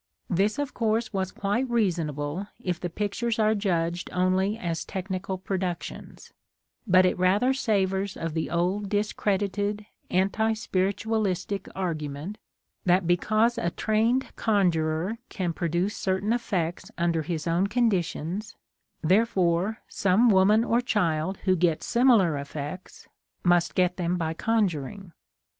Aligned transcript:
This, 0.31 0.57
of 0.57 0.73
course, 0.73 1.13
was 1.13 1.31
quite 1.31 1.69
reasonable 1.69 2.47
if 2.59 2.79
the 2.79 2.89
pictures 2.89 3.37
are 3.37 3.53
judged 3.53 4.09
only 4.11 4.57
as 4.57 4.83
technical 4.83 5.37
productions, 5.37 6.33
but 6.87 7.05
it 7.05 7.19
rather 7.19 7.53
savours 7.53 8.17
of 8.17 8.33
the 8.33 8.49
old 8.49 8.89
discredited 8.89 9.85
anti 10.09 10.53
spiritualistic 10.53 11.67
argument 11.75 12.39
that 12.83 13.05
because 13.05 13.59
a 13.59 13.69
trained 13.69 14.35
conjurer 14.35 15.19
can 15.29 15.53
produce 15.53 15.95
certain 15.97 16.33
effects 16.33 16.89
under 16.97 17.21
his 17.21 17.45
own 17.45 17.67
conditions, 17.67 18.55
therefore 19.03 19.81
some 19.87 20.29
woman 20.31 20.63
or 20.63 20.81
child 20.81 21.37
who 21.45 21.55
gets 21.55 21.85
similar 21.85 22.39
effects 22.39 23.07
must 23.43 23.75
get 23.75 23.97
them 23.97 24.17
by 24.17 24.33
conjuring. 24.33 25.11